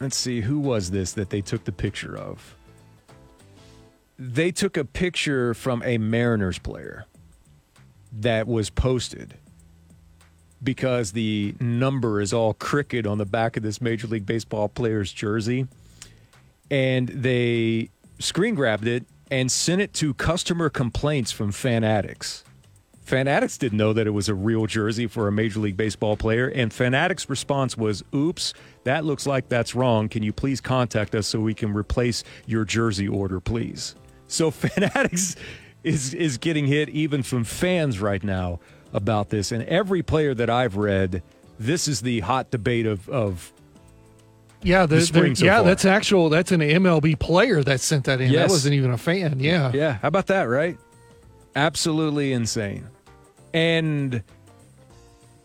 let's 0.00 0.16
see, 0.16 0.40
who 0.40 0.58
was 0.58 0.90
this 0.90 1.12
that 1.12 1.30
they 1.30 1.40
took 1.40 1.64
the 1.64 1.72
picture 1.72 2.16
of? 2.16 2.56
They 4.18 4.50
took 4.50 4.76
a 4.76 4.84
picture 4.84 5.54
from 5.54 5.82
a 5.82 5.98
Mariners 5.98 6.58
player 6.58 7.06
that 8.12 8.46
was 8.46 8.70
posted 8.70 9.34
because 10.62 11.12
the 11.12 11.54
number 11.58 12.20
is 12.20 12.32
all 12.32 12.52
crooked 12.54 13.06
on 13.06 13.18
the 13.18 13.24
back 13.24 13.56
of 13.56 13.62
this 13.62 13.80
Major 13.80 14.06
League 14.06 14.26
Baseball 14.26 14.68
player's 14.68 15.12
jersey. 15.12 15.66
And 16.70 17.08
they 17.08 17.90
screen 18.18 18.54
grabbed 18.54 18.86
it 18.86 19.04
and 19.30 19.50
sent 19.50 19.80
it 19.80 19.94
to 19.94 20.12
customer 20.14 20.68
complaints 20.68 21.32
from 21.32 21.52
Fanatics. 21.52 22.44
Fanatics 23.10 23.58
didn't 23.58 23.76
know 23.76 23.92
that 23.92 24.06
it 24.06 24.10
was 24.10 24.28
a 24.28 24.34
real 24.36 24.66
jersey 24.66 25.08
for 25.08 25.26
a 25.26 25.32
Major 25.32 25.58
League 25.58 25.76
Baseball 25.76 26.16
player, 26.16 26.46
and 26.46 26.72
Fanatics' 26.72 27.28
response 27.28 27.76
was, 27.76 28.04
Oops, 28.14 28.54
that 28.84 29.04
looks 29.04 29.26
like 29.26 29.48
that's 29.48 29.74
wrong. 29.74 30.08
Can 30.08 30.22
you 30.22 30.32
please 30.32 30.60
contact 30.60 31.16
us 31.16 31.26
so 31.26 31.40
we 31.40 31.52
can 31.52 31.72
replace 31.74 32.22
your 32.46 32.64
jersey 32.64 33.08
order, 33.08 33.40
please? 33.40 33.96
So 34.28 34.50
Fanatics 34.52 35.34
is, 35.82 36.14
is 36.14 36.38
getting 36.38 36.68
hit 36.68 36.88
even 36.90 37.24
from 37.24 37.42
fans 37.42 37.98
right 37.98 38.22
now 38.22 38.60
about 38.92 39.30
this. 39.30 39.50
And 39.50 39.64
every 39.64 40.04
player 40.04 40.32
that 40.32 40.48
I've 40.48 40.76
read, 40.76 41.24
this 41.58 41.88
is 41.88 42.02
the 42.02 42.20
hot 42.20 42.52
debate 42.52 42.86
of, 42.86 43.08
of 43.08 43.52
Yeah, 44.62 44.86
the, 44.86 44.98
The 44.98 45.34
so 45.34 45.44
yeah, 45.44 45.56
far. 45.56 45.64
that's 45.64 45.84
actual. 45.84 46.28
That's 46.28 46.52
an 46.52 46.60
MLB 46.60 47.18
player 47.18 47.64
that 47.64 47.80
sent 47.80 48.04
that 48.04 48.20
in. 48.20 48.30
Yes. 48.30 48.46
That 48.46 48.52
wasn't 48.54 48.74
even 48.76 48.92
a 48.92 48.98
fan. 48.98 49.40
Yeah. 49.40 49.72
Yeah, 49.74 49.94
how 49.94 50.06
about 50.06 50.28
that, 50.28 50.44
right? 50.44 50.78
Absolutely 51.56 52.32
insane. 52.32 52.86
And 53.52 54.22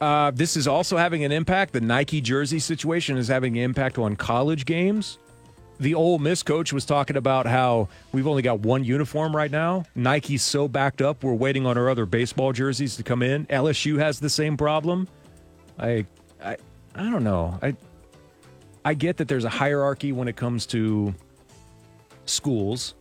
uh, 0.02 0.32
this 0.32 0.58
is 0.58 0.68
also 0.68 0.98
having 0.98 1.24
an 1.24 1.32
impact. 1.32 1.74
The 1.74 1.82
Nike 1.82 2.22
jersey 2.22 2.60
situation 2.60 3.18
is 3.18 3.28
having 3.28 3.58
an 3.58 3.64
impact 3.64 3.98
on 3.98 4.16
college 4.16 4.66
games. 4.66 5.18
The 5.80 5.94
Ole 5.94 6.20
Miss 6.20 6.42
coach 6.42 6.72
was 6.72 6.86
talking 6.86 7.18
about 7.18 7.46
how 7.46 7.90
we've 8.14 8.28
only 8.28 8.42
got 8.42 8.62
one 8.62 8.84
uniform 8.84 9.36
right 9.36 9.52
now. 9.52 9.84
Nike's 9.94 10.44
so 10.44 10.68
backed 10.68 11.02
up, 11.02 11.24
we're 11.24 11.34
waiting 11.34 11.66
on 11.66 11.78
our 11.78 11.90
other 11.90 12.06
baseball 12.06 12.54
jerseys 12.54 12.96
to 12.96 13.04
come 13.04 13.22
in. 13.22 13.46
LSU 13.48 14.00
has 14.00 14.20
the 14.20 14.30
same 14.30 14.56
problem. 14.56 15.08
I, 15.78 16.06
I, 16.42 16.56
I 16.94 17.10
don't 17.10 17.26
know. 17.26 17.60
I, 17.62 17.76
I 18.86 18.94
get 18.94 19.18
that 19.18 19.28
there's 19.28 19.44
a 19.44 19.50
hierarchy 19.50 20.14
when 20.14 20.30
it 20.30 20.38
comes 20.38 20.66
to 20.68 21.14
schools 22.26 22.96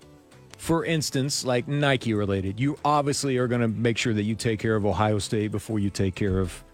for 0.64 0.82
instance, 0.82 1.44
like 1.44 1.68
Nike 1.68 2.14
related, 2.14 2.58
you 2.58 2.78
obviously 2.86 3.36
are 3.36 3.46
going 3.46 3.60
to 3.60 3.68
make 3.68 3.98
sure 3.98 4.14
that 4.14 4.22
you 4.22 4.34
take 4.34 4.58
care 4.58 4.76
of 4.76 4.86
Ohio 4.86 5.18
State 5.18 5.52
before 5.52 5.78
you 5.78 5.90
take 5.90 6.14
care 6.14 6.38
of, 6.38 6.64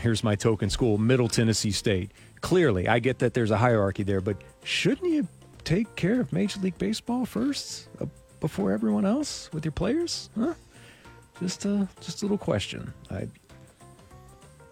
here's 0.00 0.22
my 0.22 0.34
token 0.34 0.68
school, 0.68 0.98
Middle 0.98 1.26
Tennessee 1.26 1.70
State. 1.70 2.10
Clearly, 2.42 2.88
I 2.88 2.98
get 2.98 3.20
that 3.20 3.32
there's 3.32 3.50
a 3.50 3.56
hierarchy 3.56 4.02
there, 4.02 4.20
but 4.20 4.36
shouldn't 4.64 5.10
you 5.10 5.26
take 5.64 5.96
care 5.96 6.20
of 6.20 6.30
Major 6.30 6.60
League 6.60 6.76
Baseball 6.76 7.24
first 7.24 7.88
uh, 8.02 8.06
before 8.38 8.70
everyone 8.70 9.06
else 9.06 9.48
with 9.50 9.64
your 9.64 9.72
players? 9.72 10.28
Huh? 10.38 10.52
Just 11.40 11.64
a, 11.64 11.88
just 12.02 12.20
a 12.20 12.26
little 12.26 12.36
question. 12.36 12.92
I 13.10 13.28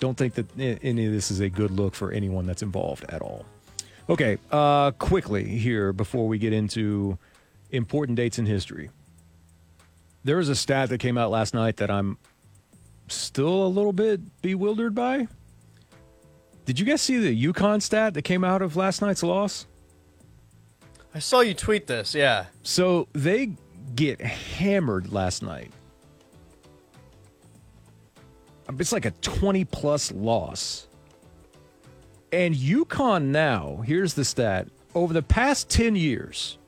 don't 0.01 0.19
think 0.19 0.35
that 0.35 0.47
any 0.59 1.07
of 1.07 1.13
this 1.13 1.31
is 1.31 1.41
a 1.41 1.49
good 1.49 1.71
look 1.71 1.95
for 1.95 2.13
anyone 2.13 2.45
that's 2.45 2.63
involved 2.63 3.07
at 3.09 3.23
all. 3.23 3.47
Okay, 4.11 4.37
uh, 4.51 4.91
quickly 4.91 5.45
here 5.45 5.95
before 5.95 6.29
we 6.29 6.37
get 6.37 6.53
into 6.53 7.17
important 7.71 8.17
dates 8.17 8.39
in 8.39 8.47
history. 8.47 8.91
There 10.25 10.37
was 10.37 10.49
a 10.49 10.55
stat 10.55 10.89
that 10.91 10.99
came 10.99 11.17
out 11.17 11.31
last 11.31 11.55
night 11.55 11.77
that 11.79 11.91
I'm 11.91 12.19
still 13.09 13.67
a 13.67 13.69
little 13.69 13.93
bit 13.93 14.43
bewildered 14.43 14.95
by. 14.95 15.29
Did 16.65 16.79
you 16.79 16.85
guys 16.85 17.01
see 17.01 17.19
the 17.19 17.53
UConn 17.53 17.81
stat 17.81 18.15
that 18.15 18.23
came 18.23 18.45
out 18.45 18.61
of 18.61 18.77
last 18.77 19.01
night's 19.01 19.23
loss? 19.23 19.67
I 21.15 21.19
saw 21.19 21.41
you 21.41 21.55
tweet 21.55 21.87
this. 21.87 22.15
Yeah. 22.15 22.47
So 22.63 23.09
they 23.13 23.53
get 23.95 24.21
hammered 24.21 25.13
last 25.13 25.43
night. 25.43 25.73
It's 28.79 28.93
like 28.93 29.07
a 29.07 29.13
20 29.13 29.65
plus 29.65 30.13
loss. 30.13 30.87
And 32.31 32.55
UConn 32.55 33.25
now, 33.27 33.77
here's 33.87 34.13
the 34.13 34.25
stat 34.25 34.69
over 34.95 35.15
the 35.15 35.23
past 35.23 35.71
10 35.71 35.97
years, 35.97 36.59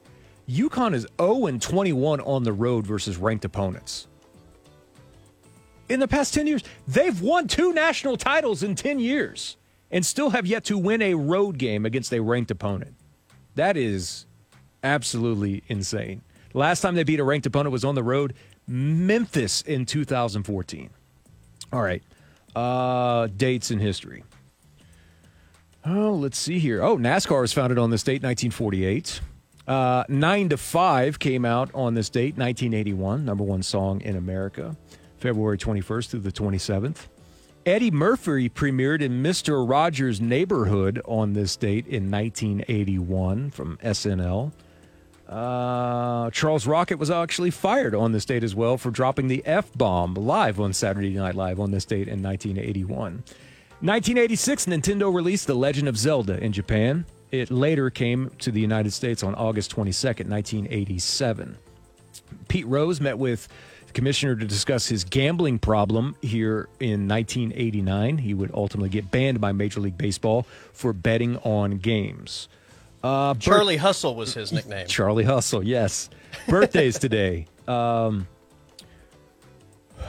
UConn 0.50 0.94
is 0.94 1.06
0 1.20 1.46
and 1.46 1.62
21 1.62 2.20
on 2.22 2.42
the 2.42 2.52
road 2.52 2.84
versus 2.84 3.16
ranked 3.16 3.44
opponents. 3.44 4.08
In 5.88 6.00
the 6.00 6.08
past 6.08 6.34
10 6.34 6.46
years, 6.46 6.64
they've 6.88 7.20
won 7.20 7.46
two 7.46 7.72
national 7.72 8.16
titles 8.16 8.62
in 8.62 8.74
10 8.74 8.98
years 8.98 9.56
and 9.90 10.04
still 10.04 10.30
have 10.30 10.46
yet 10.46 10.64
to 10.64 10.76
win 10.76 11.02
a 11.02 11.14
road 11.14 11.56
game 11.58 11.86
against 11.86 12.12
a 12.12 12.20
ranked 12.20 12.50
opponent. 12.50 12.94
That 13.54 13.76
is 13.76 14.26
absolutely 14.82 15.62
insane. 15.68 16.22
Last 16.52 16.80
time 16.80 16.96
they 16.96 17.04
beat 17.04 17.20
a 17.20 17.24
ranked 17.24 17.46
opponent 17.46 17.72
was 17.72 17.84
on 17.84 17.94
the 17.94 18.02
road, 18.02 18.34
Memphis 18.66 19.62
in 19.62 19.86
2014. 19.86 20.90
All 21.72 21.82
right. 21.82 22.02
Uh, 22.56 23.28
dates 23.36 23.70
in 23.70 23.78
history. 23.78 24.24
Oh, 25.84 26.12
let's 26.12 26.38
see 26.38 26.58
here. 26.58 26.82
Oh, 26.82 26.96
NASCAR 26.96 27.40
was 27.40 27.52
founded 27.52 27.78
on 27.78 27.90
this 27.90 28.02
date, 28.02 28.22
1948. 28.22 29.20
Uh, 29.70 30.02
Nine 30.08 30.48
to 30.48 30.56
Five 30.56 31.20
came 31.20 31.44
out 31.44 31.70
on 31.74 31.94
this 31.94 32.10
date, 32.10 32.36
1981, 32.36 33.24
number 33.24 33.44
one 33.44 33.62
song 33.62 34.00
in 34.00 34.16
America, 34.16 34.76
February 35.18 35.58
21st 35.58 36.08
through 36.08 36.20
the 36.20 36.32
27th. 36.32 37.06
Eddie 37.64 37.92
Murphy 37.92 38.48
premiered 38.48 39.00
in 39.00 39.22
Mr. 39.22 39.64
Rogers' 39.68 40.20
Neighborhood 40.20 41.00
on 41.04 41.34
this 41.34 41.54
date 41.54 41.86
in 41.86 42.10
1981 42.10 43.50
from 43.50 43.76
SNL. 43.76 44.50
Uh, 45.28 46.30
Charles 46.30 46.66
Rocket 46.66 46.98
was 46.98 47.08
actually 47.08 47.52
fired 47.52 47.94
on 47.94 48.10
this 48.10 48.24
date 48.24 48.42
as 48.42 48.56
well 48.56 48.76
for 48.76 48.90
dropping 48.90 49.28
the 49.28 49.40
F 49.46 49.72
bomb 49.78 50.14
live 50.14 50.58
on 50.58 50.72
Saturday 50.72 51.10
Night 51.10 51.36
Live 51.36 51.60
on 51.60 51.70
this 51.70 51.84
date 51.84 52.08
in 52.08 52.20
1981. 52.20 53.22
1986, 53.82 54.66
Nintendo 54.66 55.14
released 55.14 55.46
The 55.46 55.54
Legend 55.54 55.86
of 55.86 55.96
Zelda 55.96 56.42
in 56.42 56.52
Japan. 56.52 57.04
It 57.30 57.50
later 57.50 57.90
came 57.90 58.30
to 58.40 58.50
the 58.50 58.60
United 58.60 58.92
States 58.92 59.22
on 59.22 59.34
August 59.34 59.74
22nd, 59.74 60.28
1987. 60.28 61.56
Pete 62.48 62.66
Rose 62.66 63.00
met 63.00 63.18
with 63.18 63.46
the 63.86 63.92
commissioner 63.92 64.34
to 64.36 64.46
discuss 64.46 64.86
his 64.86 65.04
gambling 65.04 65.58
problem 65.58 66.16
here 66.22 66.68
in 66.80 67.06
1989. 67.08 68.18
He 68.18 68.34
would 68.34 68.50
ultimately 68.52 68.88
get 68.88 69.10
banned 69.10 69.40
by 69.40 69.52
Major 69.52 69.80
League 69.80 69.96
Baseball 69.98 70.44
for 70.72 70.92
betting 70.92 71.36
on 71.38 71.78
games. 71.78 72.48
Uh, 73.02 73.34
birth- 73.34 73.42
Charlie 73.42 73.76
Hustle 73.76 74.14
was 74.16 74.34
his 74.34 74.52
nickname. 74.52 74.86
Charlie 74.88 75.24
Hustle, 75.24 75.62
yes. 75.62 76.10
Birthdays 76.48 76.98
today. 77.00 77.46
Um, 77.68 78.26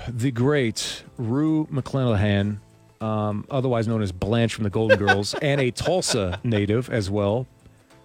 the 0.08 0.32
great 0.32 1.04
Rue 1.18 1.68
McClanahan, 1.68 2.58
um, 3.02 3.46
otherwise 3.50 3.88
known 3.88 4.02
as 4.02 4.12
Blanche 4.12 4.54
from 4.54 4.64
the 4.64 4.70
Golden 4.70 4.98
Girls, 4.98 5.34
and 5.42 5.60
a 5.60 5.72
Tulsa 5.72 6.40
native 6.44 6.90
as 6.90 7.10
well, 7.10 7.48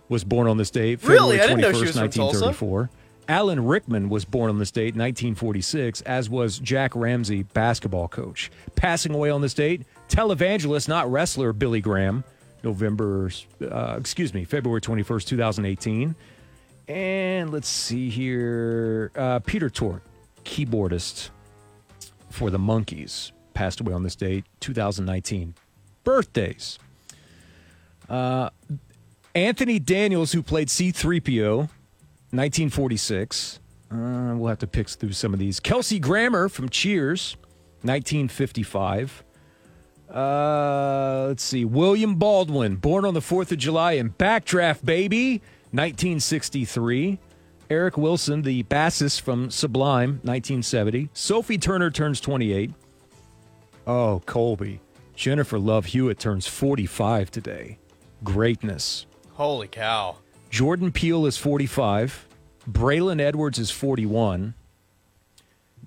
was 0.08 0.24
born 0.24 0.46
on 0.46 0.56
this 0.56 0.70
date, 0.70 1.02
Really? 1.04 1.38
February 1.38 1.40
I 1.40 1.46
didn't 1.46 1.60
know 1.60 1.70
21st, 1.70 1.74
she 1.74 1.80
was 1.80 1.98
from 1.98 2.10
Tulsa. 2.10 2.44
1934. 2.46 2.90
Alan 3.28 3.64
Rickman 3.64 4.08
was 4.08 4.24
born 4.24 4.50
on 4.50 4.58
this 4.58 4.70
date, 4.70 4.94
1946, 4.94 6.00
as 6.02 6.30
was 6.30 6.58
Jack 6.60 6.94
Ramsay, 6.94 7.42
basketball 7.42 8.06
coach. 8.06 8.52
Passing 8.76 9.14
away 9.14 9.30
on 9.30 9.40
this 9.40 9.52
date, 9.52 9.82
televangelist, 10.08 10.88
not 10.88 11.10
wrestler, 11.10 11.52
Billy 11.52 11.80
Graham, 11.80 12.22
November, 12.62 13.30
uh, 13.62 13.96
excuse 13.98 14.32
me, 14.32 14.44
February 14.44 14.80
21st, 14.80 15.26
2018. 15.26 16.14
And 16.88 17.50
let's 17.52 17.68
see 17.68 18.10
here. 18.10 19.10
Uh, 19.16 19.40
Peter 19.40 19.68
Tork, 19.68 20.02
keyboardist 20.44 21.30
for 22.30 22.50
the 22.50 22.58
Monkees, 22.58 23.32
passed 23.56 23.80
away 23.80 23.94
on 23.94 24.02
this 24.02 24.14
day, 24.14 24.44
2019. 24.60 25.54
Birthdays. 26.04 26.78
Uh, 28.08 28.50
Anthony 29.34 29.78
Daniels, 29.78 30.32
who 30.32 30.42
played 30.42 30.68
C3PO 30.68 31.56
1946. 31.56 33.60
Uh, 33.90 34.34
we'll 34.36 34.48
have 34.48 34.58
to 34.58 34.66
pick 34.66 34.88
through 34.88 35.12
some 35.12 35.32
of 35.32 35.38
these. 35.38 35.58
Kelsey 35.58 35.98
Grammer 35.98 36.50
from 36.50 36.68
Cheers, 36.68 37.36
1955. 37.82 39.24
Uh, 40.12 41.24
let's 41.28 41.42
see. 41.42 41.64
William 41.64 42.16
Baldwin, 42.16 42.76
born 42.76 43.06
on 43.06 43.14
the 43.14 43.20
4th 43.20 43.52
of 43.52 43.58
July 43.58 43.92
in 43.92 44.10
Backdraft, 44.10 44.84
baby, 44.84 45.38
1963. 45.72 47.18
Eric 47.70 47.96
Wilson, 47.96 48.42
the 48.42 48.64
bassist 48.64 49.22
from 49.22 49.50
Sublime, 49.50 50.20
1970. 50.22 51.08
Sophie 51.14 51.58
Turner 51.58 51.90
turns 51.90 52.20
28. 52.20 52.72
Oh, 53.86 54.22
Colby. 54.26 54.80
Jennifer 55.14 55.58
Love 55.58 55.86
Hewitt 55.86 56.18
turns 56.18 56.46
45 56.46 57.30
today. 57.30 57.78
Greatness. 58.24 59.06
Holy 59.34 59.68
cow. 59.68 60.16
Jordan 60.50 60.92
Peele 60.92 61.26
is 61.26 61.38
45. 61.38 62.26
Braylon 62.68 63.20
Edwards 63.20 63.58
is 63.58 63.70
41. 63.70 64.54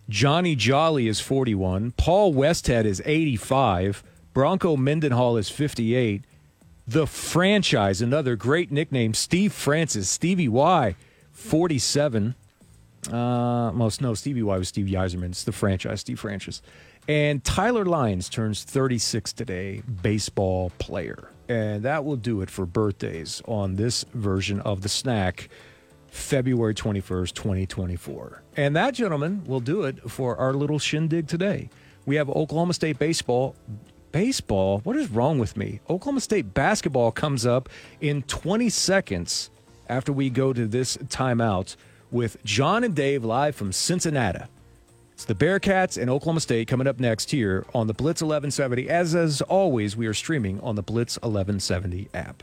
Johnny 0.07 0.55
Jolly 0.55 1.07
is 1.07 1.19
41. 1.19 1.91
Paul 1.91 2.33
Westhead 2.33 2.85
is 2.85 3.01
85. 3.05 4.03
Bronco 4.33 4.77
Mendenhall 4.77 5.37
is 5.37 5.49
58. 5.49 6.23
The 6.87 7.05
franchise, 7.05 8.01
another 8.01 8.35
great 8.35 8.71
nickname, 8.71 9.13
Steve 9.13 9.53
Francis, 9.53 10.09
Stevie 10.09 10.47
Y, 10.47 10.95
47. 11.31 12.33
Uh, 13.11 13.71
most 13.73 14.01
no, 14.01 14.13
Stevie 14.15 14.41
Y 14.41 14.57
was 14.57 14.69
Steve 14.69 14.87
Yzerman. 14.87 15.29
It's 15.29 15.43
the 15.43 15.51
franchise, 15.51 16.01
Steve 16.01 16.19
Francis. 16.19 16.61
And 17.09 17.43
Tyler 17.43 17.85
Lyons 17.85 18.29
turns 18.29 18.63
36 18.63 19.33
today, 19.33 19.81
baseball 20.03 20.71
player. 20.77 21.31
And 21.47 21.81
that 21.81 22.05
will 22.05 22.17
do 22.17 22.41
it 22.41 22.51
for 22.51 22.67
birthdays 22.67 23.41
on 23.47 23.77
this 23.77 24.05
version 24.13 24.59
of 24.59 24.81
the 24.81 24.89
snack, 24.89 25.49
February 26.09 26.75
21st, 26.75 27.33
2024. 27.33 28.43
And 28.57 28.75
that, 28.75 28.93
gentlemen, 28.93 29.43
will 29.47 29.59
do 29.59 29.85
it 29.85 30.07
for 30.07 30.37
our 30.37 30.53
little 30.53 30.77
shindig 30.77 31.27
today. 31.27 31.71
We 32.05 32.15
have 32.17 32.29
Oklahoma 32.29 32.75
State 32.75 32.99
baseball. 32.99 33.55
Baseball? 34.11 34.81
What 34.83 34.95
is 34.95 35.09
wrong 35.09 35.39
with 35.39 35.57
me? 35.57 35.79
Oklahoma 35.89 36.21
State 36.21 36.53
basketball 36.53 37.11
comes 37.11 37.43
up 37.43 37.69
in 38.01 38.21
20 38.21 38.69
seconds 38.69 39.49
after 39.87 40.13
we 40.13 40.29
go 40.29 40.53
to 40.53 40.67
this 40.67 40.95
timeout 40.97 41.75
with 42.11 42.37
John 42.43 42.83
and 42.83 42.93
Dave 42.93 43.25
live 43.25 43.55
from 43.55 43.71
Cincinnati. 43.71 44.43
It's 45.19 45.25
the 45.25 45.35
Bearcats 45.35 46.01
and 46.01 46.09
Oklahoma 46.09 46.39
State 46.39 46.69
coming 46.69 46.87
up 46.87 46.97
next 46.97 47.31
here 47.31 47.65
on 47.75 47.87
the 47.87 47.93
Blitz 47.93 48.21
1170. 48.21 48.87
As 48.87 49.13
as 49.13 49.41
always, 49.41 49.97
we 49.97 50.07
are 50.07 50.13
streaming 50.13 50.61
on 50.61 50.75
the 50.75 50.81
Blitz 50.81 51.17
1170 51.17 52.07
app. 52.13 52.41